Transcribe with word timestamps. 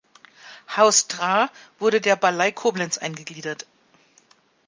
Haus 0.75 1.07
Traar 1.07 1.51
wurde 1.77 2.01
der 2.01 2.15
Ballei 2.15 2.51
Koblenz 2.51 2.97
eingegliedert. 2.97 3.67